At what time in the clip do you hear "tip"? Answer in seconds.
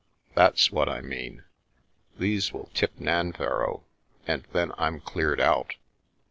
2.73-2.95